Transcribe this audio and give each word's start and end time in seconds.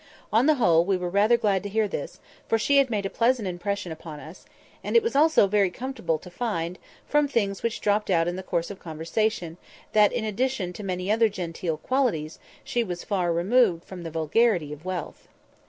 On 0.33 0.47
the 0.47 0.55
whole, 0.55 0.83
we 0.83 0.97
were 0.97 1.11
rather 1.11 1.37
glad 1.37 1.61
to 1.61 1.69
hear 1.69 1.87
this, 1.87 2.19
for 2.47 2.57
she 2.57 2.77
had 2.77 2.89
made 2.89 3.05
a 3.05 3.09
pleasant 3.11 3.47
impression 3.47 3.91
upon 3.91 4.19
us; 4.19 4.45
and 4.83 4.95
it 4.95 5.03
was 5.03 5.15
also 5.15 5.45
very 5.45 5.69
comfortable 5.69 6.17
to 6.17 6.31
find, 6.31 6.79
from 7.07 7.27
things 7.27 7.61
which 7.61 7.79
dropped 7.81 8.09
out 8.09 8.27
in 8.27 8.35
the 8.35 8.41
course 8.41 8.71
of 8.71 8.79
conversation, 8.79 9.57
that, 9.93 10.11
in 10.11 10.25
addition 10.25 10.73
to 10.73 10.83
many 10.83 11.11
other 11.11 11.29
genteel 11.29 11.77
qualities, 11.77 12.39
she 12.63 12.83
was 12.83 13.03
far 13.03 13.31
removed 13.31 13.83
from 13.85 14.01
the 14.01 14.09
"vulgarity 14.09 14.73
of 14.73 14.85
wealth." 14.85 15.27